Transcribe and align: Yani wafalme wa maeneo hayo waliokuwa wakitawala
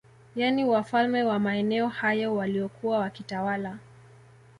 Yani 0.35 0.65
wafalme 0.65 1.23
wa 1.23 1.39
maeneo 1.39 1.87
hayo 1.87 2.35
waliokuwa 2.35 2.99
wakitawala 2.99 3.77